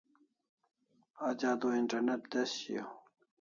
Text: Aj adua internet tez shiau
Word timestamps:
Aj 1.27 1.39
adua 1.51 1.75
internet 1.83 2.21
tez 2.31 2.49
shiau 2.59 2.91